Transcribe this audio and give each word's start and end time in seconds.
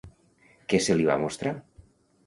Qui 0.71 0.81
se 0.87 0.97
li 0.97 1.07
va 1.11 1.21
mostrar? 1.27 1.57